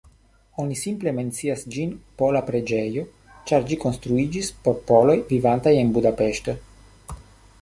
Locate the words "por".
4.65-4.83